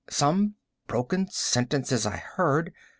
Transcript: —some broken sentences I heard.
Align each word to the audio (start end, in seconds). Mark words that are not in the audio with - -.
—some 0.09 0.55
broken 0.87 1.27
sentences 1.29 2.07
I 2.07 2.17
heard. 2.17 2.73